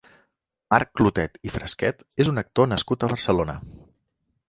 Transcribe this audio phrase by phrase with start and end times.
[0.73, 3.61] Marc Clotet i Fresquet és un actor nascut a Barcelona.